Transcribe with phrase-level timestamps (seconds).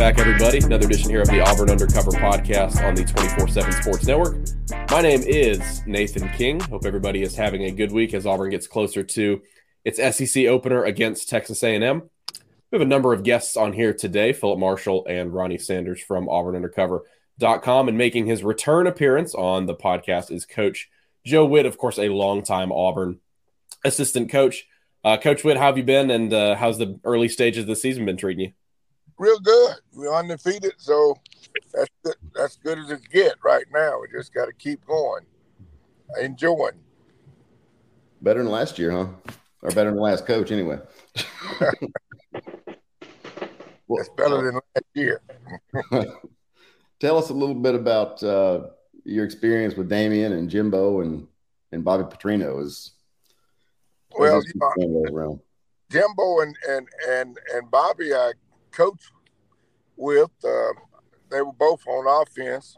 [0.00, 0.60] Back, everybody.
[0.60, 4.34] Another edition here of the Auburn Undercover podcast on the 24 7 Sports Network.
[4.90, 6.58] My name is Nathan King.
[6.58, 9.42] Hope everybody is having a good week as Auburn gets closer to
[9.84, 12.08] its SEC opener against Texas A&M.
[12.32, 16.28] We have a number of guests on here today, Phillip Marshall and Ronnie Sanders from
[16.28, 17.88] AuburnUndercover.com.
[17.88, 20.88] And making his return appearance on the podcast is Coach
[21.26, 23.20] Joe Whitt, of course, a longtime Auburn
[23.84, 24.66] assistant coach.
[25.04, 27.76] Uh, coach Whitt, how have you been, and uh, how's the early stages of the
[27.76, 28.52] season been treating you?
[29.20, 29.76] Real good.
[29.92, 31.14] We're undefeated, so
[31.74, 32.14] that's good.
[32.34, 34.00] That's good as it get right now.
[34.00, 35.26] We just got to keep going,
[36.18, 36.80] enjoying.
[38.22, 39.08] Better than last year, huh?
[39.60, 40.78] Or better than last coach, anyway.
[43.86, 45.20] well, it's better than last year.
[46.98, 48.68] tell us a little bit about uh,
[49.04, 51.26] your experience with Dameyune and Jimbo and
[51.72, 52.62] and Bobby Petrino.
[52.62, 52.92] Is
[54.18, 55.42] well, you know,
[55.90, 58.32] Jimbo and and and and Bobby, I
[58.70, 59.10] coach
[59.96, 60.30] with.
[60.44, 60.72] Uh,
[61.30, 62.76] they were both on offense,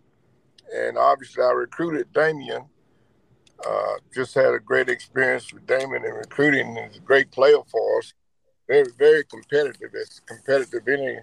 [0.74, 2.68] and obviously I recruited Dameyune.
[3.66, 6.76] Uh, just had a great experience with Dameyune in recruiting.
[6.88, 8.12] He's a great player for us.
[8.66, 9.90] Very, very competitive.
[9.94, 11.18] It's competitive any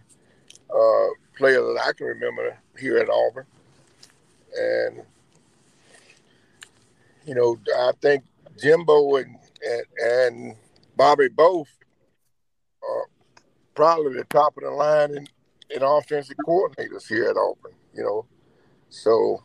[0.73, 3.45] uh, player that I can remember here at Auburn.
[4.57, 5.03] And
[7.25, 8.23] you know, I think
[8.57, 10.55] Jimbo and and, and
[10.95, 11.67] Bobby both
[13.75, 15.27] probably the top of the line in,
[15.69, 18.25] in offensive coordinators here at Auburn, you know.
[18.89, 19.43] So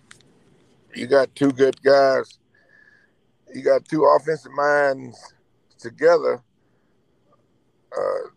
[0.94, 2.38] you got two good guys.
[3.54, 5.34] You got two offensive minds
[5.78, 6.42] together.
[7.96, 8.28] Uh,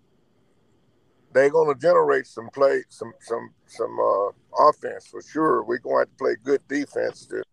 [1.34, 5.64] they're going to generate some play, some some some uh, offense for sure.
[5.64, 7.44] We're going to, play good defense to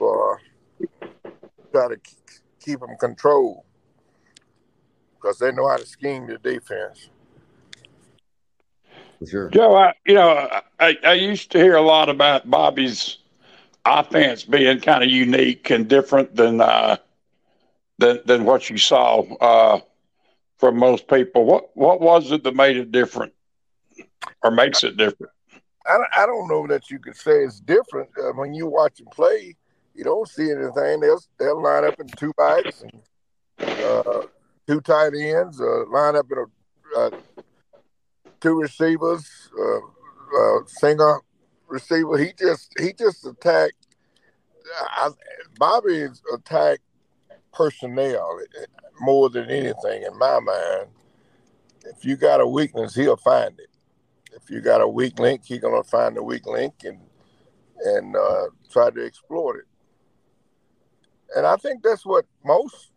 [0.00, 0.36] uh,
[1.72, 1.96] try to
[2.62, 3.64] keep them controlled
[5.20, 7.10] because they know how to scheme the defense.
[9.26, 9.50] sure.
[9.50, 10.48] Joe, I, you know,
[10.78, 13.18] I, I used to hear a lot about Bobby's
[13.84, 16.96] offense being kind of unique and different than uh,
[17.98, 19.80] than than what you saw uh,
[20.58, 21.44] from most people.
[21.44, 23.32] What what was it that made it different,
[24.42, 25.32] or makes it different?
[25.86, 28.10] I, I don't know that you could say it's different.
[28.18, 29.56] Uh, when you watch him play,
[29.94, 31.00] you don't see anything.
[31.00, 33.02] They'll they'll line up in two backs and
[33.80, 34.22] uh,
[34.70, 37.10] two tight ends, uh, line up in a uh,
[38.40, 41.22] two receivers, uh, uh, single
[41.66, 42.16] receiver.
[42.16, 43.74] He just he just attacked.
[45.58, 46.82] Bobby's attacked
[47.52, 48.40] personnel
[49.00, 50.86] more than anything in my mind.
[51.84, 53.70] If you got a weakness, he'll find it.
[54.32, 57.00] If you got a weak link, he's gonna find the weak link and
[57.84, 59.64] and uh, try to exploit it.
[61.34, 62.90] And I think that's what most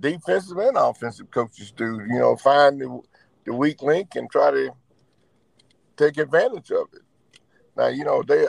[0.00, 2.00] defensive and offensive coaches do.
[2.08, 3.00] You know, find the,
[3.44, 4.70] the weak link and try to
[5.96, 7.02] take advantage of it.
[7.76, 8.46] Now, you know, they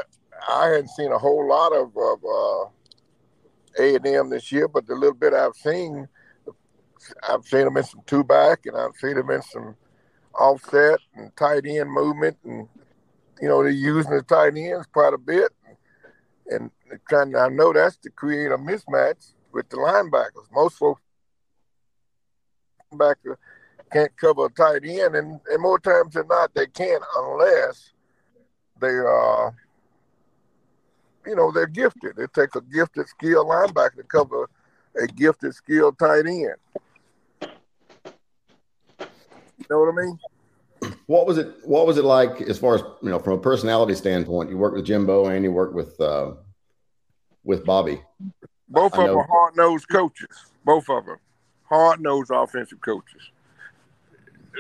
[0.48, 4.88] I hadn't seen a whole lot of, of uh, A and M this year, but
[4.88, 6.08] the little bit I've seen,
[7.28, 9.76] I've seen them in some two back, and I've seen them in some
[10.34, 12.68] offset and tight end movement, and
[13.42, 15.52] you know they're using the tight ends quite a bit,
[16.48, 16.72] and
[17.10, 17.36] trying.
[17.36, 20.52] I know that's to create a mismatch with the linebackers.
[20.52, 21.02] Most folks
[22.92, 23.38] linebacker
[23.92, 27.92] can't cover a tight end, and, and more times than not, they can't unless
[28.80, 29.52] they are, uh,
[31.26, 32.18] you know, they're gifted.
[32.18, 34.50] It takes a gifted, skilled linebacker to cover
[35.02, 36.56] a gifted, skilled tight end.
[39.02, 40.20] You know what I mean?
[41.06, 41.54] What was it?
[41.64, 44.50] What was it like as far as you know, from a personality standpoint?
[44.50, 46.32] You worked with Jimbo and you worked with uh,
[47.44, 48.02] with Bobby.
[48.68, 49.08] Both I of know.
[49.10, 50.52] them are hard nosed coaches.
[50.66, 51.18] Both of them
[51.72, 53.22] hard nosed offensive coaches.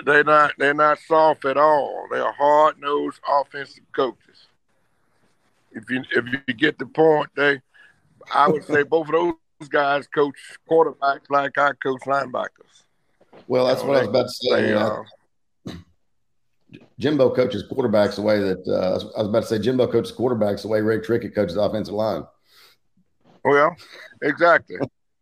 [0.06, 2.08] They're not they're not soft at all.
[2.10, 4.48] They're hard nosed offensive coaches.
[5.72, 7.62] If you if you get the point, they
[8.34, 9.14] I would say both of
[9.60, 10.38] those guys coach
[10.70, 12.84] quarterbacks like I coach linebackers.
[13.48, 14.62] Well, that's you know, what I was about to say.
[14.62, 15.04] They, uh,
[17.00, 20.62] Jimbo coaches quarterbacks the way that uh, I was about to say Jimbo coaches quarterbacks
[20.62, 22.24] the way Ray Trickett coaches offensive line.
[23.44, 23.76] Well,
[24.22, 24.78] exactly.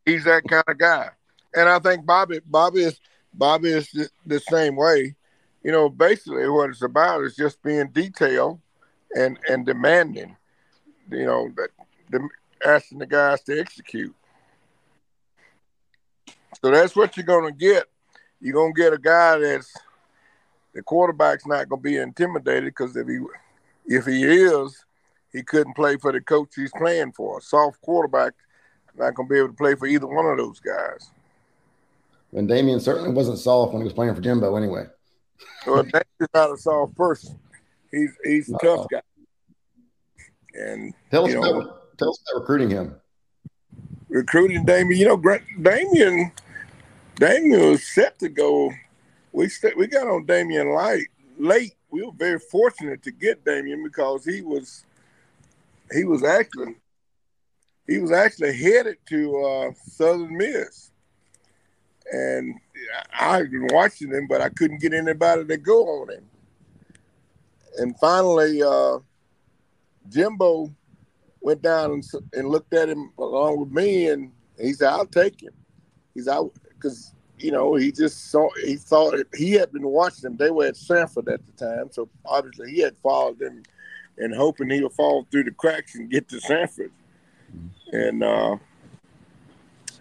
[0.05, 1.09] He's that kind of guy,
[1.55, 2.99] and I think Bobby Bobby is
[3.33, 5.15] Bobby is the, the same way.
[5.63, 8.59] You know, basically what it's about is just being detailed
[9.15, 10.35] and and demanding.
[11.11, 11.69] You know that
[12.09, 12.27] the,
[12.65, 14.15] asking the guys to execute.
[16.61, 17.85] So that's what you're to get.
[18.41, 19.71] You're to get a guy that's
[20.73, 23.19] the quarterback's not to be intimidated because if he
[23.87, 24.85] if he is,
[25.31, 27.39] he couldn't play for the coach he's playing for.
[27.39, 28.33] A soft quarterback
[28.95, 31.11] not to be able to play for either one of those guys.
[32.33, 34.85] And Dameyune certainly wasn't soft when he was playing for Jimbo anyway.
[35.65, 37.39] well, Dameyune's not a soft person.
[37.91, 39.01] He's he's a tough guy.
[40.53, 42.95] And tell us, know, about, tell us about recruiting him.
[44.09, 46.31] Recruiting Dameyune, you know, Dameyune,
[47.15, 48.71] Dameyune was set to go.
[49.31, 51.73] We st- we got on Dameyune light late.
[51.91, 54.85] We were very fortunate to get Dameyune because he was
[55.91, 56.75] he was actually
[57.87, 60.88] he was actually headed to uh, Southern Miss,
[62.11, 62.55] and
[63.19, 66.25] I've been watching him, but I couldn't get anybody to go on him.
[67.77, 68.99] And finally, uh,
[70.09, 70.73] Jimbo
[71.41, 72.03] went down and,
[72.33, 75.53] and looked at him along with me, and he said, "I'll take him."
[76.13, 80.37] He's out because you know he just saw he thought he had been watching them.
[80.37, 83.63] They were at Samford at the time, so obviously he had followed them
[84.17, 86.91] and hoping he would fall through the cracks and get to Samford.
[87.91, 88.57] And uh,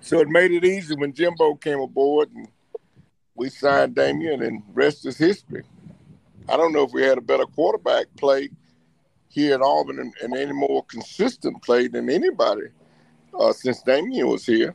[0.08, 2.48] so it made it easy when Jimbo came aboard and
[3.34, 5.64] we signed Dameyune, and rest is history.
[6.48, 8.48] I don't know if we had a better quarterback play
[9.28, 12.68] here at Auburn and, and any more consistent play than anybody
[13.38, 14.74] uh, since Dameyune was here.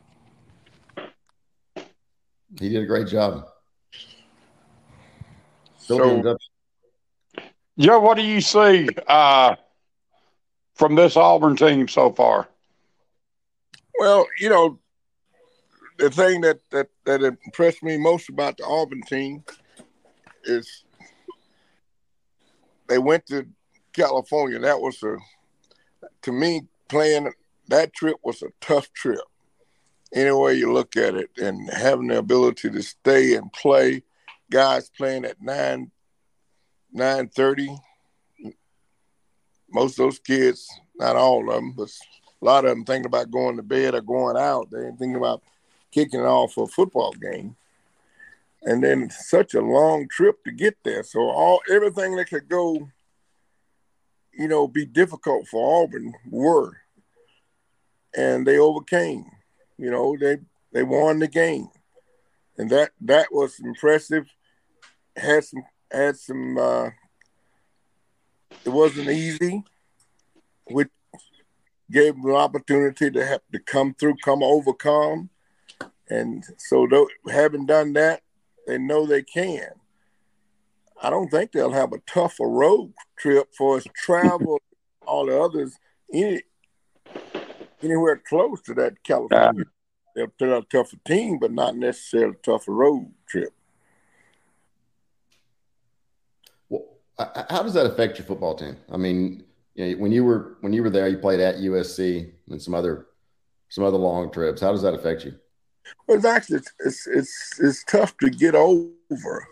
[2.60, 3.48] He did a great job.
[5.78, 6.38] so,
[7.76, 9.56] Joe, what do you see uh,
[10.76, 12.48] from this Auburn team so far?
[13.98, 14.78] Well, you know,
[15.98, 19.44] the thing that, that, that impressed me most about the Auburn team
[20.44, 20.84] is
[22.88, 23.46] they went to
[23.92, 24.58] California.
[24.58, 25.16] That was a,
[26.22, 27.32] to me, playing
[27.68, 29.20] that trip was a tough trip.
[30.12, 34.02] Any way you look at it, and having the ability to stay and play,
[34.50, 35.90] guys playing at nine
[36.92, 37.74] nine thirty.
[39.72, 41.88] Most of those kids, not all of them, but
[42.40, 44.70] a lot of them thinking about going to bed or going out.
[44.70, 45.42] They ain't thinking about
[45.94, 47.56] kicking off a football game.
[48.62, 51.04] And then such a long trip to get there.
[51.04, 52.88] So all everything that could go,
[54.32, 56.78] you know, be difficult for Auburn were.
[58.16, 59.26] And they overcame.
[59.78, 60.38] You know, they
[60.72, 61.68] they won the game.
[62.56, 64.26] And that that was impressive.
[65.16, 66.56] Had some had some.
[66.56, 66.90] Uh,
[68.64, 69.62] it wasn't easy,
[70.70, 70.88] which
[71.90, 75.28] gave them an opportunity to have to come through, come overcome,
[76.14, 78.22] and so though, having done that,
[78.66, 79.68] they know they can.
[81.02, 84.60] I don't think they'll have a tougher road trip for us travel,
[85.06, 85.74] all the others
[86.12, 86.42] any
[87.82, 89.62] anywhere close to that California.
[89.62, 89.70] Uh.
[90.14, 93.52] They'll put out a tougher team, but not necessarily a tougher road trip.
[96.68, 96.84] Well,
[97.18, 98.76] how does that affect your football team?
[98.92, 99.42] I mean,
[99.74, 102.74] you know, when you were when you were there, you played at USC and some
[102.74, 103.06] other
[103.68, 104.60] some other long trips.
[104.60, 105.34] How does that affect you?
[106.06, 109.48] Well, it's actually it's it's it's tough to get over.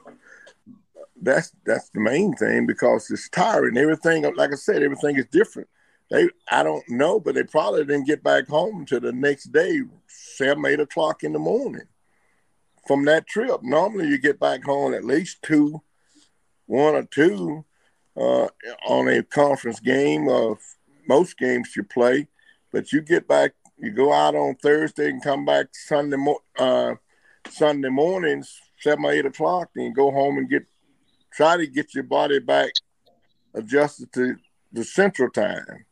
[1.20, 3.76] That's that's the main thing because it's tiring.
[3.76, 5.68] Everything, like I said, everything is different.
[6.10, 9.80] They, I don't know, but they probably didn't get back home to the next day,
[10.08, 11.86] seven, eight o'clock in the morning
[12.86, 13.62] from that trip.
[13.62, 15.80] Normally, you get back home at least two
[16.66, 17.64] one or two
[18.16, 18.48] uh,
[18.86, 20.28] on a conference game.
[20.28, 20.58] Of
[21.08, 22.28] most games you play,
[22.72, 26.94] but you get back, you go out on Thursday and come back Sunday mo- uh,
[27.48, 30.64] Sunday mornings, seven or eight o'clock, then you go home and get
[31.32, 32.70] try to get your body back
[33.54, 34.36] adjusted to
[34.72, 35.84] the central time.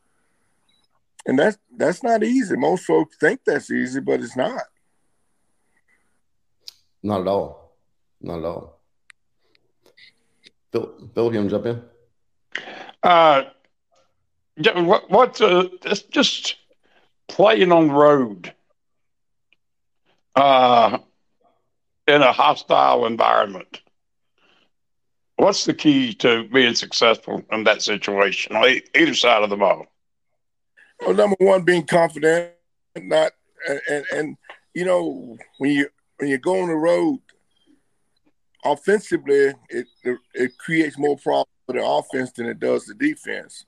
[1.27, 2.57] And that's that's not easy.
[2.57, 4.63] Most folks think that's easy, but it's not.
[7.03, 7.77] Not at all.
[8.21, 8.81] Not at all.
[10.71, 11.83] Bill, Bill, you want to jump in?
[13.03, 13.43] Uh,
[14.85, 16.57] what, what's uh, just, just
[17.31, 18.53] playing on the road
[20.35, 20.99] uh,
[22.07, 23.81] in a hostile environment?
[25.37, 29.87] What's the key to being successful in that situation on either side of the ball?
[31.01, 32.53] Well, number one, being confident,
[32.95, 33.33] not
[33.67, 34.37] and, and, and
[34.75, 37.21] you know when you when you go on the road,
[38.65, 39.87] offensively, it
[40.35, 43.65] it creates more problems for the offense than it does the defense.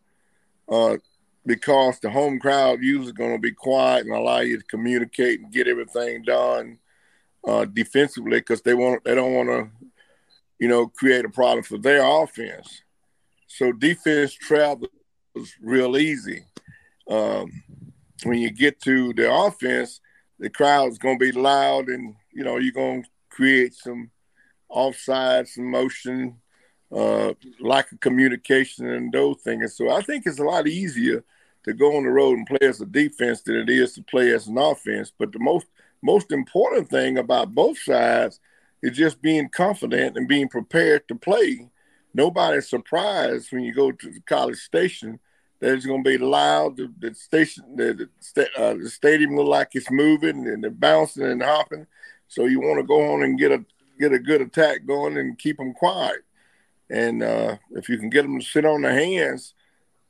[0.68, 0.96] Uh,
[1.44, 5.52] because the home crowd usually going to be quiet and allow you to communicate and
[5.52, 6.78] get everything done
[7.46, 9.68] uh, defensively because they want they don't want to,
[10.58, 12.82] you know, create a problem for their offense.
[13.48, 14.88] So defense travels
[15.60, 16.46] real easy.
[17.08, 17.50] Um,
[18.22, 20.00] when you get to the offense,
[20.38, 24.10] the crowd's going to be loud, and you know you're going to create some
[24.68, 26.40] offside, some motion,
[26.94, 29.62] uh, lack of communication, and those things.
[29.62, 31.24] And So I think it's a lot easier
[31.64, 34.32] to go on the road and play as a defense than it is to play
[34.32, 35.12] as an offense.
[35.16, 35.66] But the most
[36.02, 38.40] most important thing about both sides
[38.82, 41.70] is just being confident and being prepared to play.
[42.12, 45.20] Nobody's surprised when you go to the college station
[45.60, 46.76] that it's going to be loud.
[46.76, 51.22] The, the station, the, the, uh, the stadium look like it's moving and they're bouncing
[51.22, 51.86] and hopping.
[52.26, 53.64] So you want to go on and get a
[54.00, 56.24] get a good attack going and keep them quiet.
[56.92, 59.54] And uh, if you can get them to sit on their hands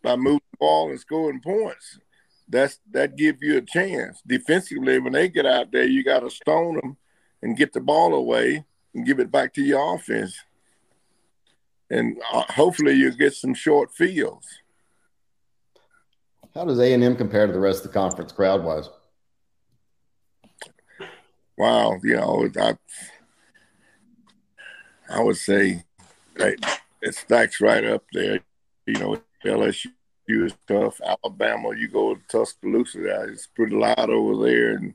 [0.02, 2.00] by moving the ball and scoring points,
[2.48, 4.20] that's that gives you a chance.
[4.26, 6.96] Defensively, when they get out there, you got to stone them
[7.40, 10.36] and get the ball away and give it back to your offense.
[11.88, 14.48] And uh, hopefully, you get some short fields.
[16.52, 18.90] How does A and M compare to the rest of the conference crowd wise?
[21.56, 22.76] Wow, you know, I
[25.08, 25.84] I would say
[26.36, 28.40] it stacks right up there.
[28.86, 29.90] You know, LSU
[30.28, 31.00] is tough.
[31.04, 34.94] Alabama, you go to Tuscaloosa, it's pretty loud over there, and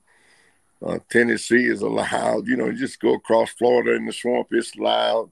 [0.85, 2.47] uh, Tennessee is a loud.
[2.47, 5.31] You know, you just go across Florida in the swamp, it's loud.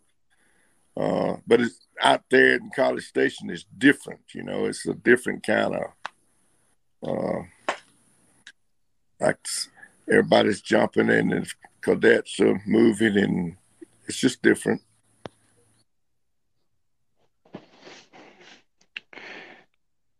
[0.97, 4.21] Uh, but it's out there in College Station, it's different.
[4.33, 5.83] You know, it's a different kind of.
[7.05, 7.43] Uh,
[9.19, 9.37] like
[10.09, 11.47] everybody's jumping in, and
[11.81, 13.57] cadets are moving, and
[14.07, 14.81] it's just different.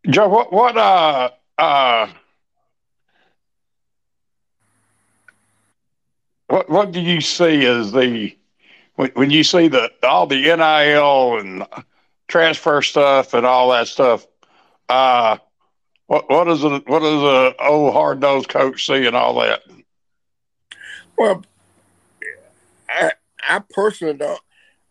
[0.09, 2.07] Joe, what what uh uh
[6.47, 8.35] what what do you see as the
[8.95, 11.65] when, when you see the all the NIL and
[12.27, 14.27] transfer stuff and all that stuff?
[14.89, 15.37] Uh,
[16.05, 16.87] what what is it?
[16.87, 19.63] What does a old hard nosed coach see and all that?
[21.17, 21.43] Well,
[22.87, 23.13] I
[23.47, 24.39] I personally don't.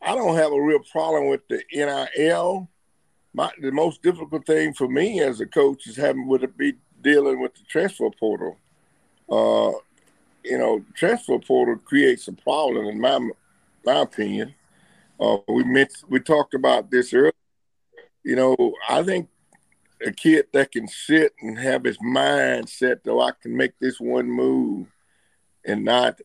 [0.02, 2.68] I don't have a real problem with the NIL
[3.34, 6.74] my the most difficult thing for me as a coach is having would it be
[7.02, 8.56] dealing with the transfer portal.
[9.28, 9.72] Uh,
[10.44, 13.18] you know, transfer portal creates a problem in my
[13.84, 14.54] my opinion.
[15.20, 17.32] Uh, we we talked about this earlier.
[18.24, 19.28] You know, I think
[20.04, 24.00] a kid that can sit and have his mind set though I can make this
[24.00, 24.86] one move
[25.64, 26.20] and not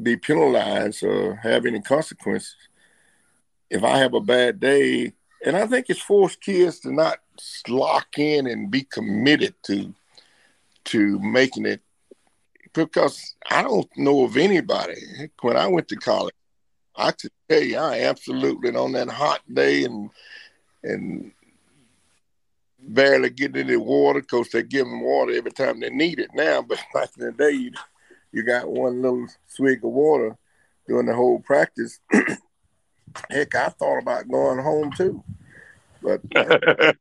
[0.00, 2.56] be penalized or have any consequences.
[3.70, 5.14] If I have a bad day,
[5.44, 7.18] and I think it's forced kids to not
[7.68, 9.94] lock in and be committed to
[10.86, 11.82] to making it
[12.72, 14.96] because I don't know of anybody
[15.42, 16.34] when I went to college.
[16.96, 20.10] I could tell you, I absolutely on that hot day and
[20.82, 21.32] and
[22.80, 26.62] barely getting any water because they give them water every time they need it now.
[26.68, 27.72] But back in the day, you,
[28.32, 30.36] you got one little swig of water
[30.86, 32.00] during the whole practice.
[33.30, 35.22] heck, I thought about going home too,
[36.02, 36.94] but I,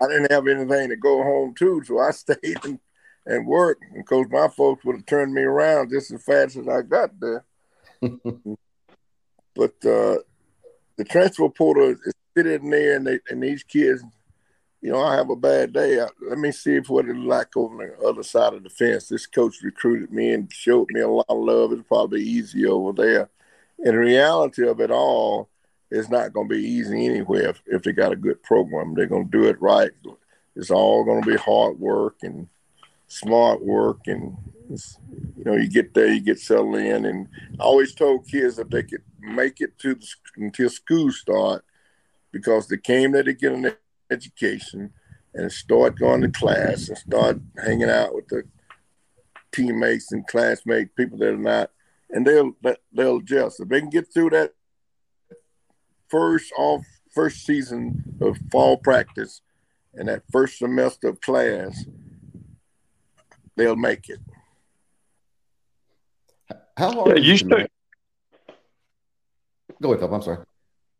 [0.00, 2.78] I, didn't have anything to go home to, so I stayed and,
[3.24, 3.84] and worked.
[3.94, 7.44] Because my folks would have turned me around just as fast as I got there.
[8.00, 10.18] but uh,
[10.96, 14.02] the transfer portal is sitting there, and, they, and these kids,
[14.82, 16.00] you know, I have a bad day.
[16.00, 19.08] I, let me see if what it's like over the other side of the fence.
[19.08, 21.72] This coach recruited me and showed me a lot of love.
[21.72, 23.30] It's probably easy over there
[23.84, 25.48] in reality of it all,
[25.90, 28.94] it's not going to be easy anywhere if, if they got a good program.
[28.94, 29.90] They're going to do it right.
[30.56, 32.48] It's all going to be hard work and
[33.06, 34.00] smart work.
[34.06, 34.36] And,
[34.68, 37.04] you know, you get there, you get settled in.
[37.04, 37.28] And
[37.60, 40.06] I always told kids that they could make it to the,
[40.36, 41.64] until school start
[42.32, 43.72] because they came there to get an
[44.10, 44.92] education
[45.34, 48.42] and start going to class and start hanging out with the
[49.52, 51.70] teammates and classmates, people that are not
[52.10, 52.52] and they'll
[52.92, 53.60] they'll adjust.
[53.60, 54.52] If they can get through that
[56.08, 56.84] first off
[57.14, 59.40] first season of fall practice
[59.94, 61.84] and that first semester of class,
[63.56, 64.18] they'll make it.
[66.76, 67.18] How hard?
[67.18, 67.66] Yeah, used to.
[69.80, 70.14] Go ahead, Phil.
[70.14, 70.38] I'm sorry.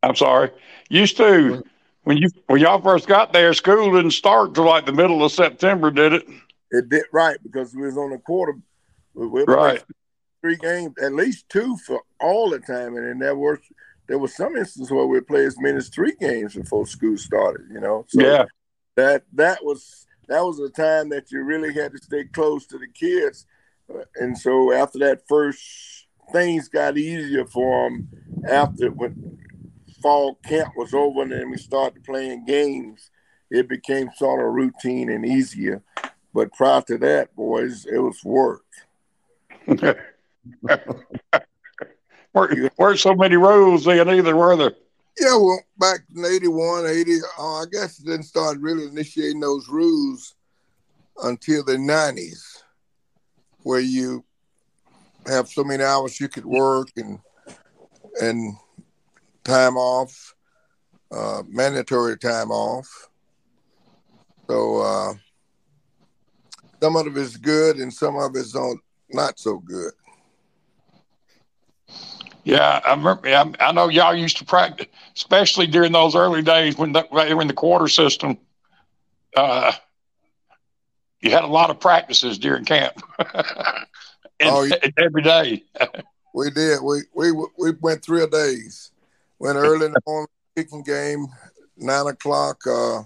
[0.02, 0.50] I'm sorry.
[0.88, 1.62] Used to
[2.04, 5.32] when you when y'all first got there, school didn't start till like the middle of
[5.32, 6.26] September, did it?
[6.70, 8.54] It did right because we was on a quarter.
[9.14, 9.82] We, right
[10.46, 13.60] three games, at least two for all the time, and then there were
[14.06, 17.66] there was some instances where we played as many as three games before school started.
[17.72, 18.44] You know, so, yeah.
[18.94, 22.78] that that was that was a time that you really had to stay close to
[22.78, 23.46] the kids,
[24.16, 28.08] and so after that first, things got easier for them
[28.48, 29.38] after when
[30.00, 33.10] fall camp was over and then we started playing games.
[33.50, 35.82] It became sort of routine and easier.
[36.34, 38.64] But prior to that, boys, it was work.
[42.32, 44.72] were, weren't so many rules then either, were there?
[45.18, 49.68] Yeah, well, back in 81, 80, uh, I guess it didn't start really initiating those
[49.68, 50.34] rules
[51.22, 52.62] until the 90s,
[53.62, 54.24] where you
[55.26, 57.18] have so many hours you could work and
[58.20, 58.56] and
[59.44, 60.34] time off,
[61.10, 63.08] uh, mandatory time off.
[64.48, 65.14] So uh,
[66.80, 68.56] some of it is good and some of it's
[69.10, 69.92] not so good.
[72.46, 73.26] Yeah, I remember.
[73.58, 74.86] I, know y'all used to practice,
[75.16, 78.38] especially during those early days when the, they were in the quarter system.
[79.36, 79.72] Uh,
[81.20, 83.28] you had a lot of practices during camp, and,
[84.42, 84.76] oh, yeah.
[84.96, 85.64] every day.
[86.34, 86.78] we did.
[86.84, 88.92] We we we went three days.
[89.40, 91.26] Went early in the morning kicking game,
[91.76, 92.64] nine o'clock.
[92.64, 93.02] Uh,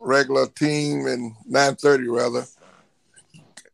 [0.00, 2.44] regular team, and nine thirty rather.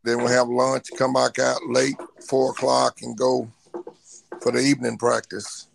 [0.05, 0.91] Then we'll have lunch.
[0.97, 1.97] Come back out late,
[2.29, 3.51] four o'clock, and go
[4.43, 5.69] for the evening practice.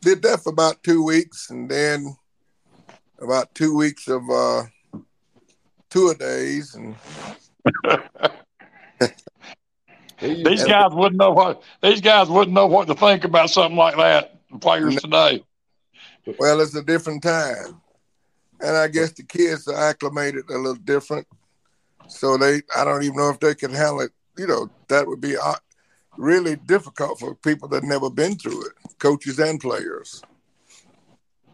[0.00, 2.16] Did that for about two weeks, and then
[3.20, 4.62] about two weeks of uh,
[5.90, 6.94] tour days, and
[10.20, 13.96] these guys wouldn't know what these guys wouldn't know what to think about something like
[13.96, 14.36] that.
[14.52, 15.44] The players today.
[16.38, 17.80] Well, it's a different time,
[18.60, 21.26] and I guess the kids are acclimated a little different.
[22.06, 24.12] So they, I don't even know if they can handle it.
[24.36, 25.54] You know, that would be uh,
[26.16, 30.22] really difficult for people that never been through it, coaches and players.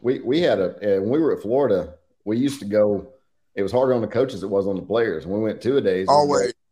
[0.03, 3.09] We we had a uh, when we were at Florida, we used to go.
[3.55, 5.27] It was harder on the coaches it was on the players.
[5.27, 6.07] We went two a days.
[6.09, 6.53] Always.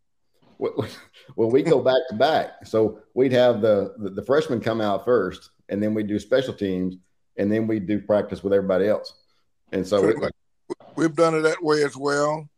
[1.35, 2.65] Well, we go back to back.
[2.65, 6.53] So we'd have the, the, the freshmen come out first, and then we do special
[6.53, 6.97] teams,
[7.37, 9.13] and then we do practice with everybody else.
[9.71, 10.15] And so we,
[10.95, 12.49] we've done it that way as well.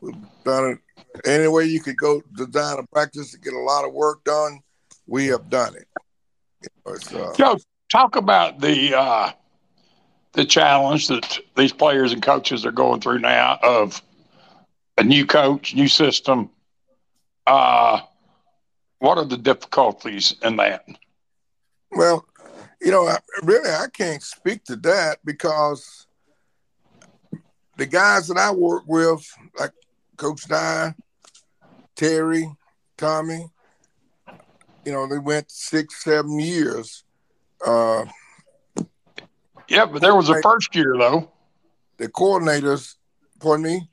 [0.00, 0.78] We've done it
[1.24, 4.60] any way you could go design a practice to get a lot of work done,
[5.06, 5.88] we have done it.
[6.86, 7.58] uh, Joe,
[7.90, 9.32] talk about the uh,
[10.32, 14.02] the challenge that these players and coaches are going through now of
[14.98, 16.50] a new coach, new system.
[17.46, 18.00] Uh,
[18.98, 20.84] what are the difficulties in that?
[21.92, 22.26] Well,
[22.80, 26.06] you know, I, really, I can't speak to that because
[27.76, 29.24] the guys that I work with,
[29.58, 29.70] like
[30.16, 30.94] Coach Dye,
[31.94, 32.50] Terry,
[32.96, 33.50] Tommy.
[34.84, 37.04] You know, they went six, seven years.
[37.64, 38.04] Uh,
[39.68, 41.30] yeah, but there was a first year though.
[41.96, 42.94] The coordinators,
[43.40, 43.88] pardon me.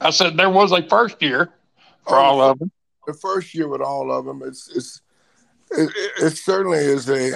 [0.00, 1.52] I said there was a first year
[2.06, 2.70] for oh, all of them.
[3.06, 5.00] The first year with all of them, it's it's
[5.70, 7.32] it, it certainly is a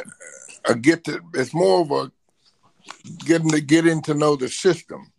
[0.67, 1.21] a get to.
[1.35, 2.13] It's more of a
[3.25, 5.13] getting to getting to know the system.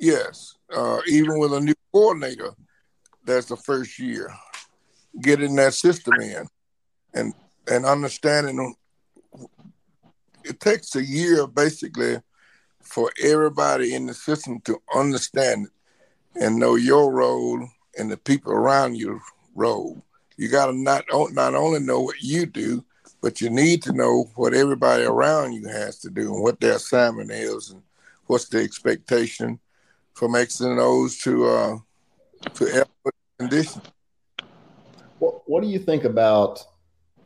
[0.00, 2.52] Yes, uh, even with a new coordinator,
[3.24, 4.32] that's the first year.
[5.20, 6.46] Getting that system in
[7.14, 7.34] and
[7.70, 8.74] and understanding
[10.44, 12.20] it takes a year basically
[12.82, 18.52] for everybody in the system to understand it and know your role and the people
[18.52, 19.20] around your
[19.54, 20.02] role.
[20.36, 22.84] You got to not not only know what you do,
[23.20, 26.76] but you need to know what everybody around you has to do and what their
[26.76, 27.82] assignment is and
[28.26, 29.58] what's the expectation
[30.18, 30.76] from X and
[31.22, 31.78] to uh,
[32.54, 32.84] to
[33.38, 33.80] condition.
[35.20, 36.60] What, what do you think about,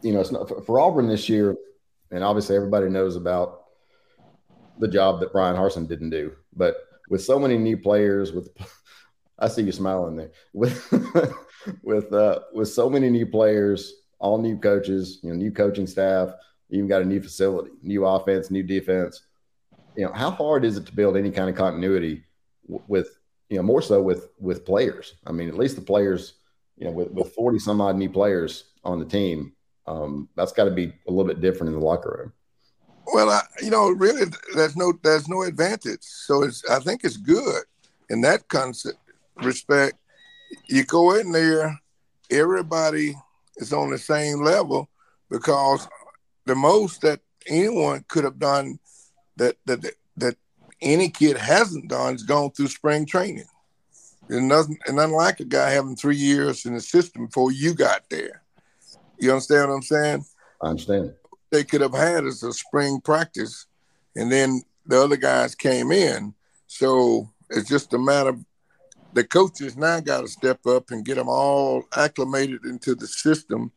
[0.03, 1.57] you know, it's not, for, for Auburn this year,
[2.11, 3.65] and obviously everybody knows about
[4.79, 6.77] the job that Bryan Harsin didn't do, but
[7.09, 8.51] with so many new players, with
[9.39, 10.93] I see you smiling there with
[11.83, 16.31] with uh, with so many new players, all new coaches, you know, new coaching staff,
[16.69, 19.23] even got a new facility, new offense, new defense.
[19.97, 22.25] You know, how hard is it to build any kind of continuity
[22.67, 23.19] with
[23.53, 25.15] you know, more so with with players.
[25.27, 26.35] I mean, at least the players,
[26.79, 29.53] you know, with with forty some odd new players on the team,
[29.87, 32.33] um, that's got to be a little bit different in the locker room.
[33.13, 36.01] Well, I, you know, really, there's no there's no advantage.
[36.01, 37.65] So it's I think it's good
[38.09, 38.99] in that concept
[39.43, 39.99] respect.
[40.69, 41.79] You go in there,
[42.31, 43.15] everybody
[43.57, 44.89] is on the same level
[45.31, 45.87] because
[46.47, 48.79] the most that anyone could have done
[49.37, 49.95] that that that
[50.83, 53.45] any kid hasn't done is gone through spring training.
[54.29, 58.03] And nothing, and unlike a guy having three years in the system before you got
[58.11, 58.43] there.
[59.19, 60.25] You understand what I'm saying?
[60.61, 61.15] I understand.
[61.51, 63.67] They could have had as a spring practice,
[64.17, 66.35] and then the other guys came in.
[66.67, 68.45] So it's just a matter of
[69.13, 73.71] the coaches now got to step up and get them all acclimated into the system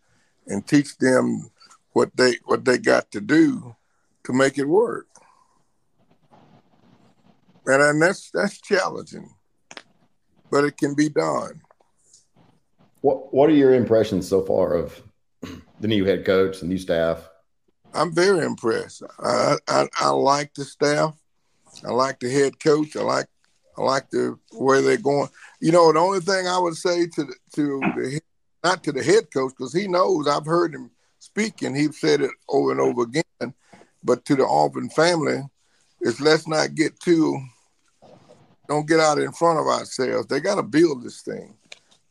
[0.48, 1.50] and teach them
[1.94, 3.76] what they what they got to do
[4.24, 5.08] to make it work.
[7.68, 9.30] And, that's that's challenging,
[10.52, 11.62] but it can be done.
[13.02, 15.02] What What are your impressions so far of
[15.80, 17.28] the new head coach, the new staff?
[17.94, 19.04] I'm very impressed.
[19.20, 21.16] I, I, I like the staff.
[21.86, 22.96] I like the head coach.
[22.96, 23.28] I like
[23.78, 25.30] I like the way they're going.
[25.60, 28.22] You know, the only thing I would say to the, to the
[28.64, 32.22] not to the head coach because he knows I've heard him speak and he's said
[32.22, 33.54] it over and over again.
[34.04, 35.42] But to the Auburn family,
[36.02, 37.40] is let's not get too
[38.68, 40.28] don't get out in front of ourselves.
[40.28, 41.56] They got to build this thing,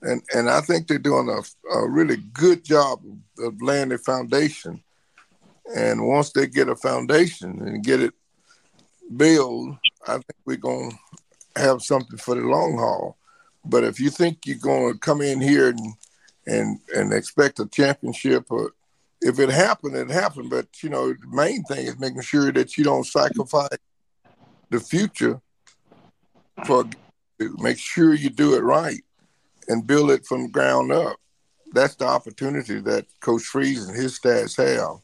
[0.02, 3.02] and and I think they're doing a, a really good job
[3.38, 4.82] of laying the foundation.
[5.74, 8.12] And once they get a foundation and get it
[9.16, 10.90] built, I think we're gonna
[11.56, 13.16] have something for the long haul.
[13.64, 15.94] But if you think you're gonna come in here and
[16.46, 18.72] and and expect a championship or
[19.20, 20.50] if it happened, it happened.
[20.50, 23.78] But you know, the main thing is making sure that you don't sacrifice
[24.70, 25.40] the future
[26.66, 26.84] for
[27.58, 29.02] make sure you do it right
[29.68, 31.16] and build it from ground up.
[31.72, 35.03] That's the opportunity that Coach Freeze and his staff have.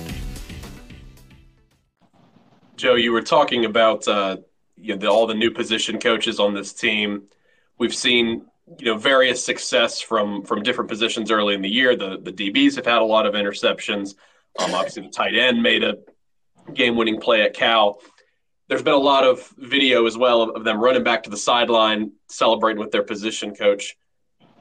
[2.81, 4.37] Joe, you were talking about uh,
[4.75, 7.25] you know, the, all the new position coaches on this team.
[7.77, 8.47] We've seen
[8.79, 11.95] you know various success from from different positions early in the year.
[11.95, 14.15] The the DBs have had a lot of interceptions.
[14.57, 15.97] Um, obviously, the tight end made a
[16.73, 18.01] game-winning play at Cal.
[18.67, 21.37] There's been a lot of video as well of, of them running back to the
[21.37, 23.95] sideline, celebrating with their position coach.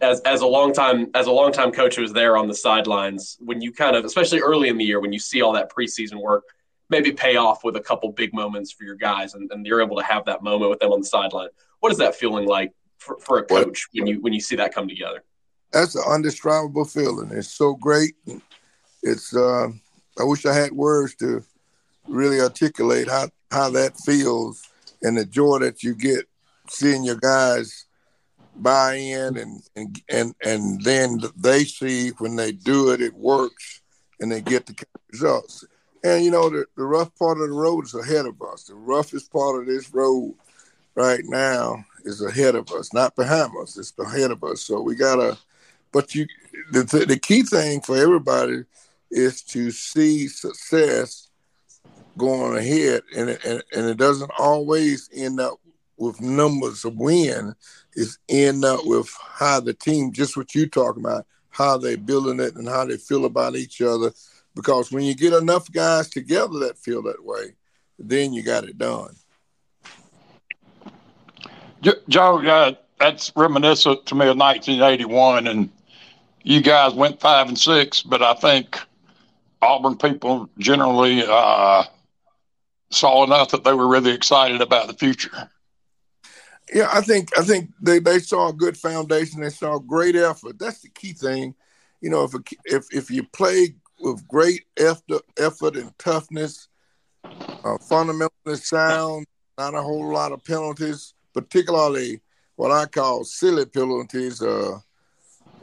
[0.02, 2.54] As as a long time as a long time coach who was there on the
[2.54, 5.72] sidelines, when you kind of, especially early in the year, when you see all that
[5.72, 6.44] preseason work
[6.90, 9.96] maybe pay off with a couple big moments for your guys, and, and you're able
[9.96, 11.48] to have that moment with them on the sideline.
[11.78, 14.74] What is that feeling like for, for a coach when you when you see that
[14.74, 15.22] come together?
[15.72, 17.30] That's an undescribable feeling.
[17.32, 18.14] It's so great.
[19.02, 19.68] It's uh,
[20.18, 21.42] I wish I had words to
[22.08, 24.62] really articulate how how that feels
[25.02, 26.26] and the joy that you get
[26.68, 27.86] seeing your guys
[28.56, 33.80] buy in and and and, and then they see when they do it it works
[34.20, 34.74] and they get the
[35.10, 35.64] results
[36.02, 38.64] and you know, the, the rough part of the road is ahead of us.
[38.64, 40.34] The roughest part of this road
[40.94, 43.76] right now is ahead of us, not behind us.
[43.76, 44.62] It's ahead of us.
[44.62, 45.38] So we gotta.
[45.92, 46.26] But you,
[46.72, 48.64] the the key thing for everybody
[49.10, 51.28] is to see success
[52.16, 55.58] going ahead, and it, and, and it doesn't always end up
[55.96, 57.54] with numbers of win.
[57.94, 62.40] It's end up with how the team, just what you talking about, how they building
[62.40, 64.12] it and how they feel about each other
[64.54, 67.54] because when you get enough guys together that feel that way,
[67.98, 69.14] then you got it done.
[72.08, 75.70] Joe, uh, that's reminiscent to me of 1981, and
[76.42, 78.78] you guys went five and six, but I think
[79.62, 81.84] Auburn people generally uh,
[82.90, 85.48] saw enough that they were really excited about the future.
[86.72, 89.40] Yeah, I think I think they, they saw a good foundation.
[89.40, 90.58] They saw great effort.
[90.58, 91.54] That's the key thing.
[92.00, 96.68] You know, if a, if if you play with great effort, effort and toughness,
[97.64, 99.26] uh, fundamentally sound,
[99.58, 102.20] not a whole lot of penalties, particularly
[102.56, 104.78] what I call silly penalties, uh,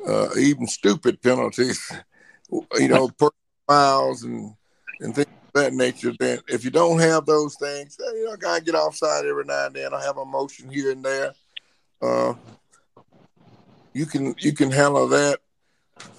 [0.07, 1.91] uh, even stupid penalties,
[2.79, 3.09] you know,
[3.67, 4.53] fouls and,
[5.01, 6.13] and things of that nature.
[6.17, 9.75] Then if you don't have those things, you know, gotta get offside every now and
[9.75, 9.93] then.
[9.93, 11.33] I have a motion here and there.
[12.01, 12.33] Uh,
[13.93, 15.39] you can you can handle that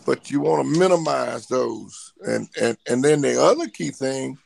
[0.07, 2.13] but you want to minimize those.
[2.27, 4.39] And, and, and then the other key thing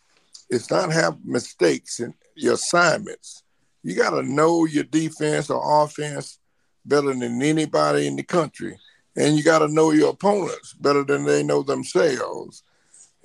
[0.51, 3.43] is not have mistakes in your assignments.
[3.83, 6.39] you got to know your defense or offense
[6.85, 8.79] better than anybody in the country,
[9.17, 12.63] and you got to know your opponents better than they know themselves.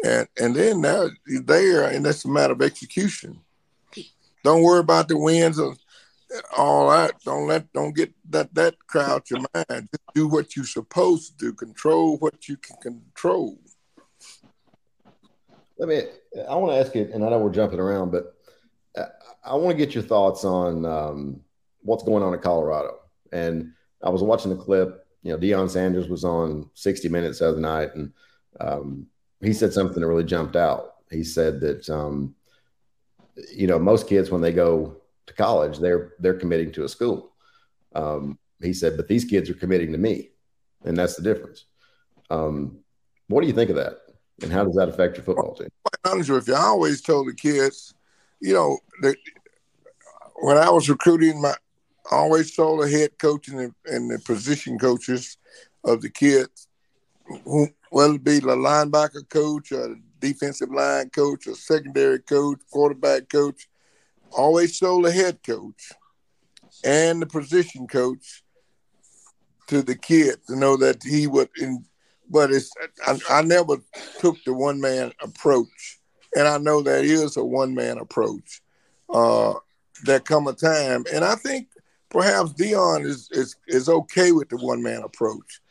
[0.03, 3.39] And and then now there, and that's a matter of execution.
[4.43, 5.75] Don't worry about the wins or
[6.55, 7.13] all that.
[7.23, 9.89] Don't let don't get that that crowd your mind.
[9.91, 11.53] Just do what you're supposed to do.
[11.53, 13.57] Control what you can control.
[15.77, 16.03] Let me.
[16.49, 18.35] I want to ask you, and I know we're jumping around, but
[19.43, 21.41] I want to get your thoughts on um,
[21.81, 22.99] what's going on in Colorado.
[23.31, 25.05] And I was watching the clip.
[25.23, 28.11] You know, Deion Sanders was on 60 Minutes the other night, and
[28.59, 29.07] um,
[29.41, 30.95] he said something that really jumped out.
[31.09, 32.35] He said that um,
[33.53, 37.31] you know most kids when they go to college, they're they're committing to a school.
[37.93, 40.31] Um, he said, but these kids are committing to me,
[40.83, 41.65] and that's the difference.
[42.29, 42.79] Um,
[43.27, 43.97] what do you think of that,
[44.41, 45.69] and how does that affect your football team?
[45.83, 47.93] Quite honest with you, I always told the kids,
[48.41, 48.79] you know,
[50.35, 51.53] when I was recruiting, my
[52.11, 55.37] I always told the head coach and the, and the position coaches
[55.83, 56.67] of the kids,
[57.43, 63.29] who, whether it be the linebacker coach or defensive line coach or secondary coach, quarterback
[63.29, 63.67] coach,
[64.31, 65.91] always told the head coach
[66.83, 68.43] and the position coach
[69.67, 71.85] to the kid to know that he would in
[72.29, 72.71] but it's
[73.05, 73.77] I, I never
[74.19, 75.99] took the one man approach.
[76.35, 78.61] And i know that is a one man approach
[79.09, 79.53] uh
[80.03, 81.05] there come a time.
[81.13, 81.67] And i think
[82.09, 85.61] perhaps Deion is is is okay with the one man approach.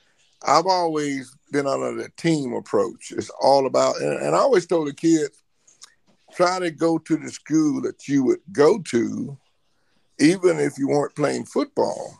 [0.43, 3.13] I've always been under the team approach.
[3.13, 5.43] It's all about and, and i always told the kids
[6.33, 9.37] try to go to the school that you would go to,
[10.19, 12.19] even if you weren't playing football.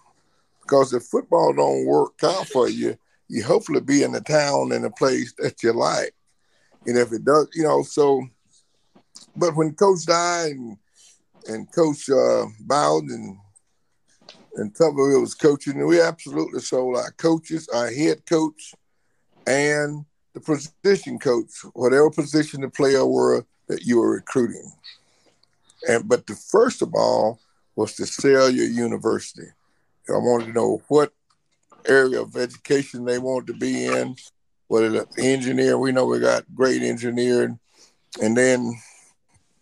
[0.63, 2.97] Because if football don't work out for you,
[3.29, 6.13] you hopefully be in the town and a place that you like.
[6.87, 8.23] And if it does, you know, so
[9.37, 10.77] but when Coach Dye and
[11.49, 13.39] and Coach uh, Bowden and
[14.57, 18.75] and Tuberville was coaching, we absolutely sold our coaches, our head coach,
[19.47, 24.73] and the position coach, whatever position the player were, that you were recruiting.
[25.89, 27.41] And but the first of all
[27.75, 29.49] was to sell your university.
[30.09, 31.13] I wanted to know what
[31.87, 34.17] area of education they wanted to be in,
[34.69, 37.59] whether the engineer, we know we got great engineering,
[38.23, 38.75] and then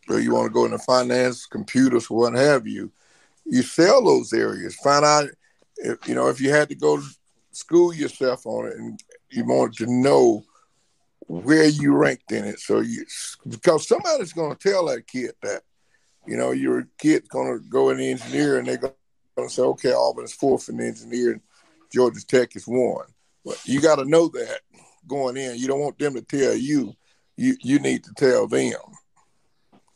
[0.07, 2.93] so you want to go into finance, computers, what have you.
[3.47, 4.77] You sell those areas.
[4.77, 5.29] Find out
[5.77, 7.05] if you know if you had to go to
[7.53, 10.45] school yourself on it, and you wanted to know
[11.27, 12.61] where you ranked in it.
[12.61, 13.05] So you
[13.49, 15.63] because somebody's going to tell that kid that,
[16.27, 18.95] you know, your kid's going to go in the engineer and they're going
[19.39, 21.41] to say, okay, Auburn's fourth in the engineer and
[21.93, 23.07] Georgia Tech is one.
[23.45, 24.61] But you got to know that
[25.07, 25.59] going in.
[25.59, 26.95] You don't want them to tell you.
[27.37, 28.75] You you need to tell them,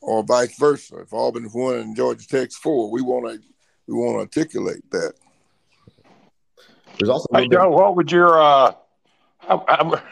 [0.00, 0.98] or vice versa.
[0.98, 3.48] If Auburn's one and Georgia Tech's four, we want to
[3.86, 5.12] we want to articulate that.
[6.98, 8.72] There's also hey, Joe, what would your uh,
[9.48, 10.02] I, I,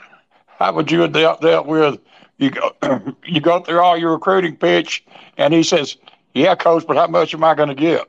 [0.58, 2.00] how would you have dealt, dealt with
[2.38, 2.72] you go
[3.24, 5.04] you go through all your recruiting pitch
[5.36, 5.96] and he says,
[6.34, 8.06] Yeah, coach, but how much am I gonna get?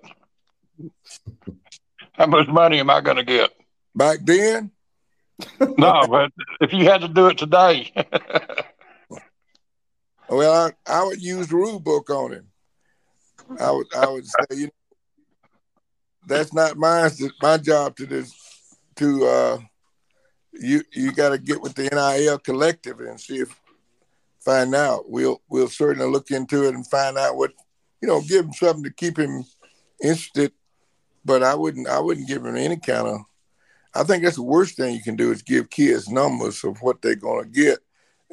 [2.13, 3.51] how much money am I gonna get?
[3.95, 4.71] Back then?
[5.77, 6.31] no, but
[6.61, 7.91] if you had to do it today.
[10.29, 12.47] well, I, I would use the rule book on him.
[13.59, 14.71] I would I would say, you know,
[16.25, 17.11] that's not mine.
[17.41, 18.33] My job to this
[18.95, 19.59] to uh,
[20.59, 23.59] you you got to get with the NIL collective and see if
[24.47, 25.09] find out.
[25.09, 27.51] We'll we'll certainly look into it and find out what
[28.01, 28.21] you know.
[28.21, 29.43] Give him something to keep him
[30.01, 30.53] interested.
[31.25, 33.19] But I wouldn't I wouldn't give him any kind of.
[33.93, 37.01] I think that's the worst thing you can do is give kids numbers of what
[37.01, 37.79] they're going to get,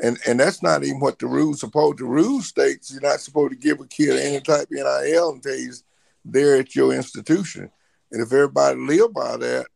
[0.02, 1.98] and and that's not even what the rules supposed.
[1.98, 5.56] The rules states you're not supposed to give a kid any type of NIL until
[5.56, 5.82] he's
[6.24, 7.70] there at your institution.
[8.12, 9.66] And if everybody live by that,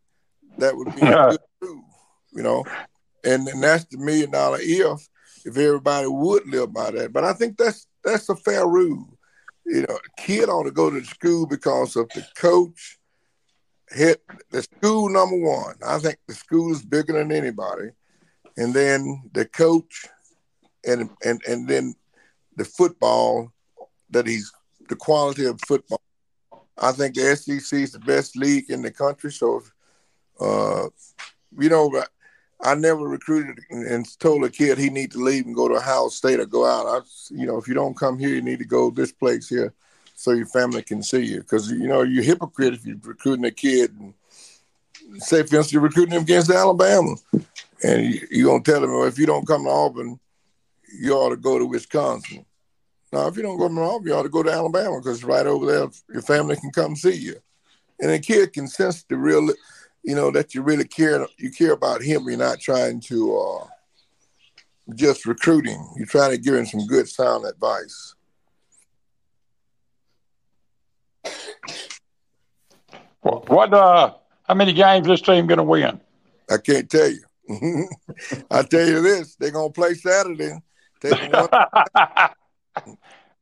[0.59, 1.01] that would be
[2.33, 2.65] you know,
[3.25, 5.09] and, and that's the million dollar if
[5.45, 7.13] if everybody would live by that.
[7.13, 9.19] But I think that's that's a fair rule.
[9.65, 12.99] You know, kid ought to go to school because of the coach.
[13.91, 15.75] Hit the school number one.
[15.87, 17.91] I think the school is bigger than anybody,
[18.57, 20.05] and then the coach,
[20.87, 21.95] and and and then
[22.57, 23.53] the football
[24.11, 24.53] that he's
[24.89, 26.03] the quality of football.
[26.77, 29.33] I think the SEC is the best league in the country.
[29.33, 29.63] So,
[30.41, 30.89] uh,
[31.59, 31.91] you know,
[32.61, 36.09] I never recruited and told a kid he need to leave and go to Ohio
[36.09, 36.87] State or go out.
[36.87, 39.73] I, you know, if you don't come here, you need to go this place here,
[40.17, 41.41] so your family can see you.
[41.41, 44.13] Because you know you're hypocrite if you're recruiting a kid and
[45.19, 47.15] say, for instance, you're recruiting him against Alabama,
[47.85, 50.19] and you, you're gonna tell him, well, if you don't come to Auburn,
[51.01, 52.45] you ought to go to Wisconsin.
[53.13, 55.47] Now, if you don't go to Monrovia, you ought to go to Alabama because right
[55.47, 57.37] over there, your family can come see you,
[58.01, 59.49] and a kid can sense the real,
[60.09, 61.27] you know, that you really care.
[61.37, 62.25] You care about him.
[62.27, 63.67] You're not trying to uh,
[64.95, 65.87] just recruiting.
[65.99, 68.15] You're trying to give him some good, sound advice.
[73.21, 73.75] What?
[73.75, 76.01] Uh, how many games this team going to win?
[76.51, 77.21] I can't tell you.
[78.51, 80.53] I tell you this: they're going to play Saturday.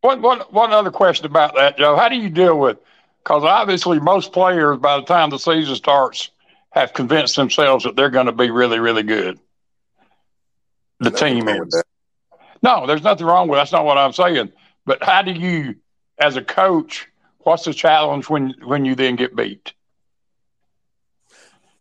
[0.01, 1.95] one, one, one other question about that, Joe.
[1.95, 2.79] How do you deal with?
[3.23, 6.33] Because obviously, most players, by the time the season starts,
[6.73, 9.39] have convinced themselves that they're going to be really, really good.
[11.01, 11.83] The team is.
[12.63, 13.59] No, there's nothing wrong with.
[13.59, 14.53] That's not what I'm saying.
[14.87, 15.77] But how do you,
[16.19, 17.09] as a coach,
[17.41, 19.73] what's the challenge when when you then get beat?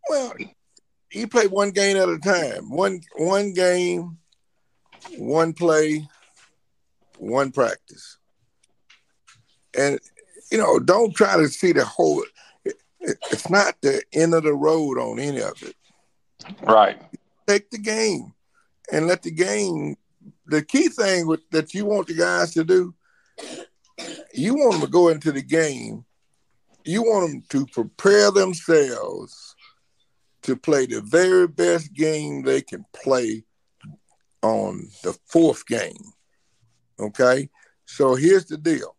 [0.10, 0.34] Well,
[1.12, 2.70] you play one game at a time.
[2.70, 4.18] One one game,
[5.18, 6.08] one play,
[7.18, 8.18] one practice.
[9.78, 10.00] And
[10.52, 12.24] you know, don't try to see the whole
[13.32, 15.76] it's not the end of the road on any of it.
[16.62, 17.02] Right.
[17.48, 18.34] Take the game
[18.92, 19.96] and let the game
[20.48, 22.94] the key thing with, that you want the guys to do
[24.34, 26.06] you want them to go into the game
[26.84, 29.56] you want them to prepare themselves
[30.44, 33.44] to play the very best game they can play
[34.44, 36.14] on the fourth game.
[37.00, 37.50] Okay?
[37.86, 38.95] So here's the deal.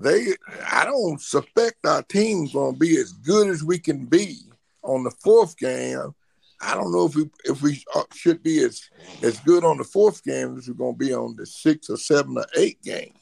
[0.00, 0.34] They
[0.70, 4.38] I don't suspect our team's gonna be as good as we can be
[4.82, 6.14] on the fourth game.
[6.60, 8.82] I don't know if we if we uh, should be as
[9.22, 12.36] as good on the fourth game as we're gonna be on the sixth or seven
[12.36, 13.14] or eight game.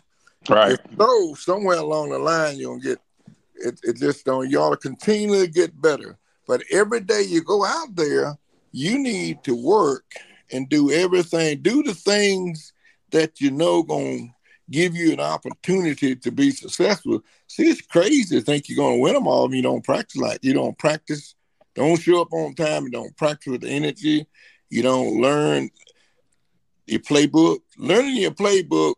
[0.48, 0.72] Right.
[0.72, 2.98] If so somewhere along the line you're gonna get
[3.56, 6.18] it, it just don't you ought to continue to get better.
[6.46, 8.36] But every day you go out there,
[8.72, 10.04] you need to work
[10.50, 12.72] and do everything, do the things
[13.10, 14.34] that you know going to
[14.72, 17.22] give you an opportunity to be successful.
[17.46, 20.20] See, it's crazy to think you're going to win them all if you don't practice
[20.20, 21.34] like you don't practice,
[21.74, 24.26] don't show up on time, you don't practice with energy,
[24.70, 25.70] you don't learn
[26.86, 27.60] your playbook.
[27.76, 28.94] Learning your playbook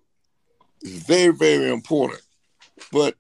[0.83, 2.23] is very, very important.
[2.93, 3.17] But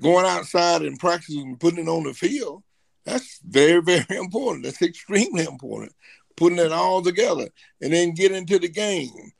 [0.00, 2.62] going outside and practicing and putting it on the field,
[3.04, 4.64] that's very, very important.
[4.64, 5.92] That's extremely important.
[6.36, 7.48] Putting it all together
[7.80, 9.32] and then get into the game.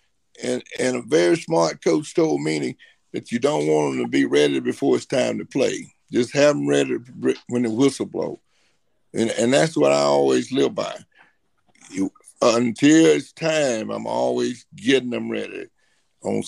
[0.42, 2.76] And and a very smart coach told me
[3.12, 5.92] that you don't want them to be ready before it's time to play.
[6.11, 6.98] Just have them ready
[7.48, 8.40] when the whistle blow.
[9.14, 10.96] And and that's what I always live by.
[11.90, 15.66] You, until it's time, I'm always getting them ready.
[16.22, 16.42] On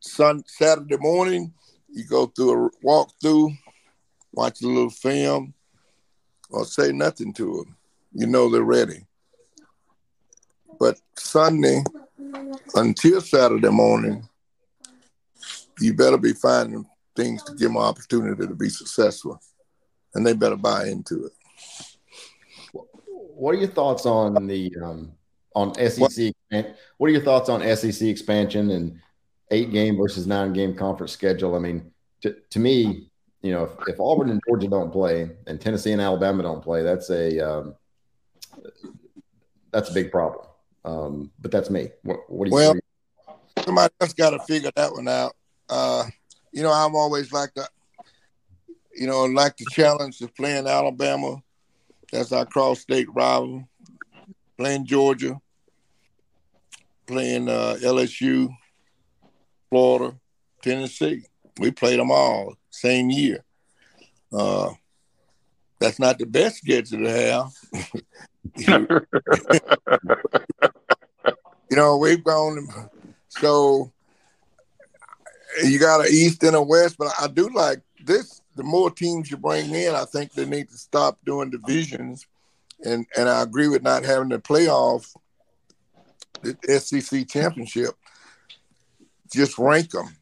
[0.00, 1.52] sun, Saturday morning,
[1.90, 3.52] you go through a walk through,
[4.32, 5.54] watch a little film,
[6.50, 7.76] or say nothing to them.
[8.12, 9.06] You know they're ready.
[10.78, 11.82] But Sunday
[12.74, 14.28] until Saturday morning,
[15.80, 19.40] you better be finding things to give them opportunity to be successful,
[20.14, 21.32] and they better buy into it.
[23.06, 25.12] What are your thoughts on the um,
[25.54, 26.32] on SEC?
[26.50, 26.76] What?
[26.98, 29.00] what are your thoughts on SEC expansion and
[29.50, 31.54] eight game versus nine game conference schedule?
[31.54, 31.90] I mean,
[32.22, 33.10] to, to me,
[33.42, 36.82] you know, if, if, Auburn and Georgia don't play and Tennessee and Alabama don't play,
[36.82, 37.74] that's a um,
[39.72, 40.46] that's a big problem.
[40.84, 41.88] Um, but that's me.
[42.02, 42.54] What, what do you?
[42.54, 42.74] Well,
[43.64, 45.34] somebody else got to figure that one out.
[45.68, 46.04] Uh,
[46.52, 47.66] you know, I'm always like the,
[48.94, 51.36] you know, like the challenge of playing Alabama.
[52.12, 53.68] That's our cross-state rival.
[54.56, 55.40] Playing Georgia,
[57.08, 58.54] playing uh, LSU,
[59.68, 60.16] Florida,
[60.62, 61.24] Tennessee.
[61.58, 63.44] We played them all same year.
[64.32, 64.70] Uh,
[65.80, 67.50] that's not the best schedule to
[68.56, 68.92] have.
[71.70, 72.68] you know, we've gone
[73.28, 73.92] so
[75.62, 78.40] you got an east and a west, but I do like this.
[78.56, 82.26] The more teams you bring in, I think they need to stop doing divisions,
[82.84, 85.14] and and I agree with not having the playoffs,
[86.42, 87.94] the SEC championship.
[89.32, 90.16] Just rank them.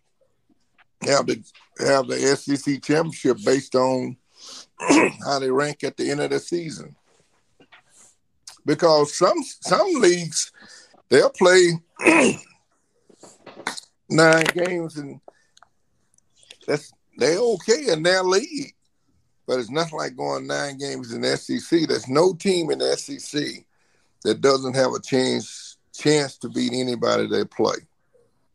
[1.02, 1.42] Have the
[1.78, 4.16] have the SEC championship based on
[5.24, 6.96] how they rank at the end of the season.
[8.64, 10.52] Because some some leagues
[11.12, 11.72] they'll play
[14.08, 15.20] nine games and
[16.66, 18.74] that's they're okay in their league.
[19.46, 21.86] But it's nothing like going nine games in the SEC.
[21.86, 23.64] There's no team in the SEC
[24.24, 27.76] that doesn't have a chance chance to beat anybody they play.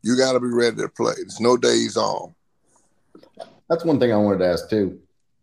[0.02, 1.14] You got to be ready to play.
[1.16, 2.32] There's no days off.
[3.68, 4.98] That's one thing I wanted to ask too.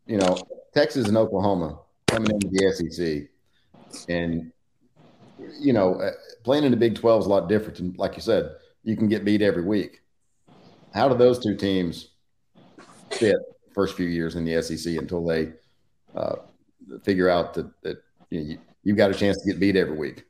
[0.05, 0.37] You know,
[0.73, 3.29] Texas and Oklahoma coming into the SEC,
[4.09, 4.51] and
[5.59, 6.11] you know, uh,
[6.43, 7.79] playing in the Big Twelve is a lot different.
[7.79, 8.51] And like you said,
[8.83, 10.01] you can get beat every week.
[10.93, 12.09] how do those two teams
[13.11, 13.35] fit
[13.73, 15.51] first few years in the SEC until they
[16.15, 16.35] uh,
[17.03, 17.97] figure out that, that
[18.29, 20.23] you know, you, you've got a chance to get beat every week?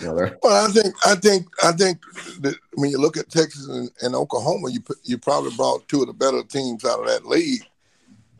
[0.00, 1.98] You know, well, I think I think I think
[2.40, 6.06] that when you look at Texas and, and Oklahoma, you you probably brought two of
[6.06, 7.62] the better teams out of that league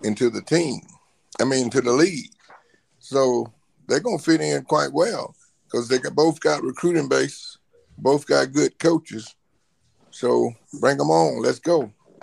[0.03, 0.81] into the team.
[1.41, 2.31] I mean, to the league.
[2.99, 3.51] So
[3.89, 5.35] they're gonna fit in quite well
[5.75, 7.59] because they got, both got recruiting base,
[7.99, 9.35] both got good coaches.
[10.13, 11.43] So bring them on.
[11.43, 11.91] Let's go.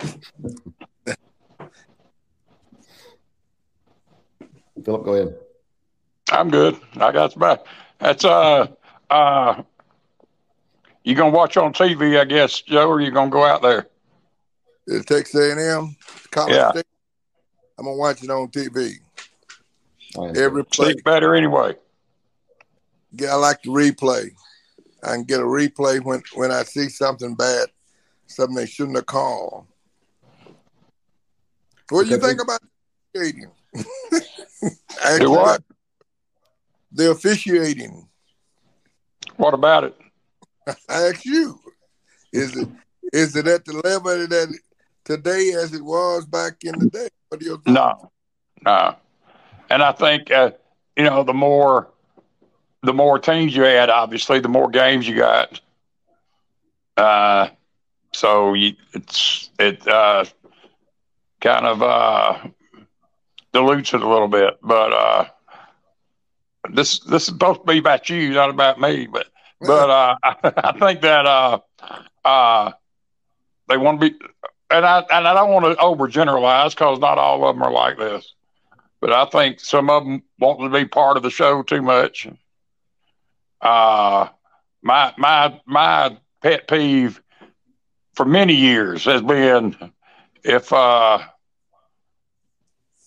[4.82, 5.36] Phillip, go ahead.
[6.30, 6.80] I'm good.
[6.96, 7.66] I got back.
[7.98, 8.68] That's uh
[9.10, 9.62] uh
[11.04, 13.86] you gonna watch on TV, I guess, Joe, or you gonna go out there?
[14.86, 15.94] The Texas A&M,
[16.30, 16.70] College Yeah.
[16.70, 16.86] State.
[17.78, 18.94] I'm gonna watch it on TV.
[20.36, 21.74] Every play, Sleep better anyway.
[23.12, 24.30] Yeah, I like to replay.
[25.02, 27.68] I can get a replay when when I see something bad,
[28.26, 29.66] something they shouldn't have called.
[31.90, 32.60] What do you think about
[33.14, 33.50] officiating?
[33.74, 34.70] Do
[35.04, 35.62] Actually, what?
[36.92, 38.08] The officiating.
[39.36, 39.96] What about it?
[40.88, 41.58] I ask you,
[42.32, 42.68] is it
[43.12, 44.58] is it at the level that
[45.04, 47.08] today as it was back in the day?
[47.28, 47.74] What do you think?
[47.74, 48.10] No,
[48.64, 48.94] no.
[49.68, 50.52] And I think uh,
[50.96, 51.91] you know the more
[52.82, 55.60] the more teams you add, obviously, the more games you got.
[56.96, 57.48] Uh,
[58.12, 60.24] so you, it's it uh,
[61.40, 62.38] kind of uh,
[63.52, 65.24] dilutes it a little bit, but uh,
[66.72, 69.06] this this is supposed to be about you, not about me.
[69.06, 69.28] But
[69.60, 71.60] but uh, I think that uh,
[72.24, 72.72] uh,
[73.68, 74.16] they want to be,
[74.70, 77.96] and I and I don't want to overgeneralize because not all of them are like
[77.96, 78.34] this.
[79.00, 82.28] But I think some of them want to be part of the show too much.
[83.62, 84.28] Uh,
[84.82, 87.22] my my my pet peeve
[88.14, 89.76] for many years has been
[90.44, 91.20] if uh,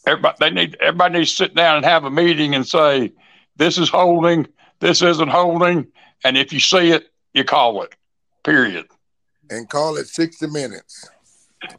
[0.08, 3.12] everybody they need everybody needs to sit down and have a meeting and say
[3.58, 4.47] this is holding,
[4.80, 5.88] this isn't holding,
[6.24, 7.93] and if you see it, you call it.
[8.43, 8.88] Period.
[9.49, 11.10] and call it sixty minutes.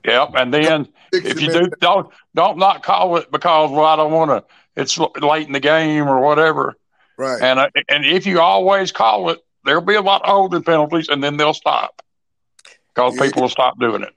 [0.04, 0.30] Yep.
[0.34, 4.30] And then if you do don't don't not call it because well I don't want
[4.30, 4.44] to
[4.76, 6.74] it's late in the game or whatever.
[7.16, 7.42] Right?
[7.42, 11.08] And uh, and if you always call it, there'll be a lot of holding penalties,
[11.08, 12.02] and then they'll stop
[12.94, 13.22] because Yeah.
[13.22, 14.12] people will stop doing it.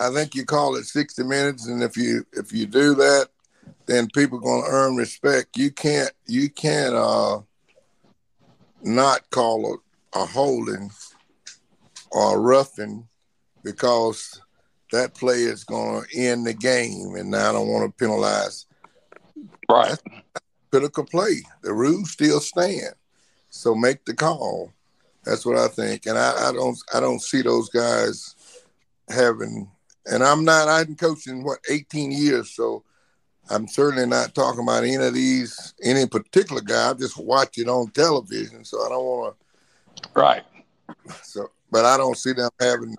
[0.00, 3.28] I think you call it 60 minutes, and if you if you do that,
[3.86, 5.56] then people going to earn respect.
[5.56, 7.40] You can't you can't uh
[8.82, 9.80] not call
[10.14, 10.90] a, a holding
[12.12, 13.08] or a roughing
[13.64, 14.40] because
[14.92, 18.66] that play is going to end the game, and I don't want to penalize
[19.70, 19.98] Right.
[20.70, 21.42] Critical play.
[21.62, 22.94] The rules still stand,
[23.50, 24.72] so make the call.
[25.24, 28.34] That's what I think, and I, I don't I don't see those guys
[29.08, 29.70] having.
[30.06, 30.68] And I'm not.
[30.68, 32.82] I've been coaching what 18 years, so
[33.50, 36.90] I'm certainly not talking about any of these any particular guy.
[36.90, 40.08] I just watch it on television, so I don't want to.
[40.14, 40.44] Right.
[41.22, 42.96] So, but I don't see them having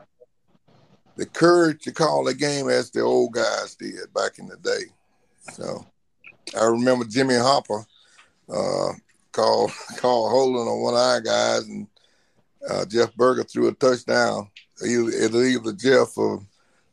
[1.16, 4.86] the courage to call the game as the old guys did back in the day.
[5.54, 5.86] So
[6.60, 7.86] I remember Jimmy Hopper
[8.52, 8.92] uh,
[9.32, 11.88] called called holding on one our guys, and
[12.70, 14.50] uh, Jeff Burger threw a touchdown.
[14.86, 16.42] Either, either either Jeff or,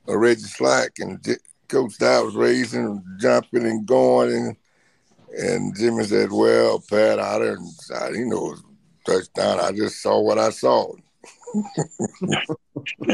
[0.06, 1.36] or Reggie Slack, and J-
[1.68, 4.56] Coach Dye was raising, jumping, and going, and
[5.38, 8.62] and Jimmy said, "Well, Pat, I didn't, I didn't know it was
[9.06, 9.60] touchdown.
[9.60, 10.92] I just saw what I saw."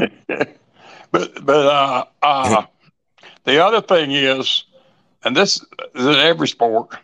[1.10, 2.64] but but uh, uh,
[3.44, 4.64] the other thing is,
[5.24, 5.64] and this
[5.94, 6.96] is in every sport,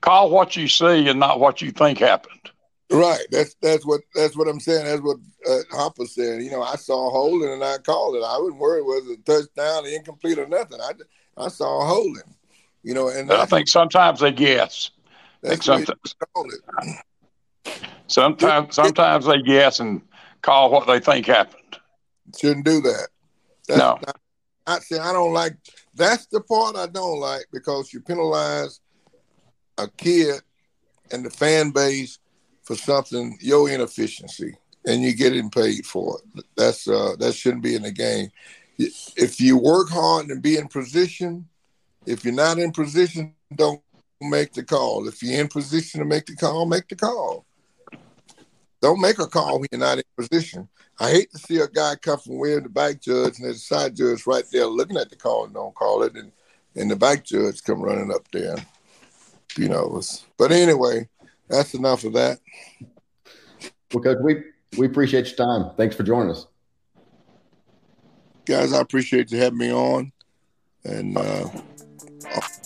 [0.00, 2.50] call what you see and not what you think happened.
[2.90, 3.24] Right.
[3.30, 4.86] That's that's what that's what I'm saying.
[4.86, 5.18] That's what
[5.48, 6.42] uh, Hopper said.
[6.42, 8.22] You know, I saw a holding and I called it.
[8.24, 10.80] I wasn't worried whether it was a touchdown, incomplete, or nothing.
[10.80, 10.92] I
[11.36, 12.34] I saw a holding.
[12.82, 14.90] You know, and I think sometimes they guess.
[15.42, 17.80] That's sometimes call it.
[18.06, 20.00] sometimes sometimes they guess and
[20.40, 21.78] call what they think happened.
[22.38, 23.08] Shouldn't do that.
[23.66, 23.98] That's No.
[24.06, 24.16] not,
[24.68, 25.56] I say I don't like.
[25.94, 28.80] That's the part I don't like because you penalize
[29.78, 30.42] a kid
[31.10, 32.18] and the fan base
[32.62, 34.54] for something your inefficiency,
[34.86, 36.44] and you're getting paid for it.
[36.54, 38.28] That's uh, that shouldn't be in the game.
[38.78, 41.48] If you work hard and be in position,
[42.04, 43.80] if you're not in position, don't
[44.20, 45.08] make the call.
[45.08, 47.46] If you're in position to make the call, make the call.
[48.80, 50.68] Don't make a call when you're not in position.
[51.00, 53.60] I hate to see a guy come from in the back judge and there's a
[53.60, 56.32] side judge right there looking at the call and don't call it, and,
[56.76, 58.56] and the back judge come running up there.
[59.56, 61.08] You know, it's, but anyway,
[61.48, 62.38] that's enough of that.
[63.92, 64.42] Well, Coach, we,
[64.76, 65.74] we appreciate your time.
[65.76, 66.46] Thanks for joining us.
[68.46, 70.12] guys, I appreciate you having me on,
[70.84, 71.48] and uh,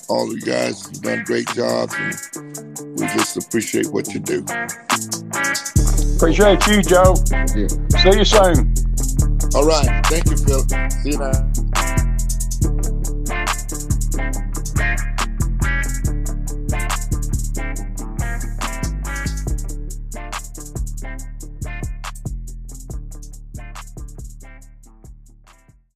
[0.09, 4.45] all of you guys have done great jobs, and we just appreciate what you do.
[6.23, 7.17] Appreciate you, Joe.
[7.17, 7.69] Thank you.
[7.69, 8.73] See you soon.
[9.57, 10.63] All right, thank you, Phil.
[11.03, 11.72] See you now.